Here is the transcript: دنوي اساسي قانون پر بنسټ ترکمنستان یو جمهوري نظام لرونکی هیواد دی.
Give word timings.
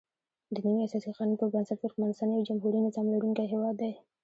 دنوي 0.55 0.81
اساسي 0.85 1.11
قانون 1.17 1.35
پر 1.39 1.47
بنسټ 1.53 1.77
ترکمنستان 1.83 2.29
یو 2.31 2.47
جمهوري 2.49 2.79
نظام 2.87 3.05
لرونکی 3.13 3.45
هیواد 3.53 3.75
دی. 3.81 3.91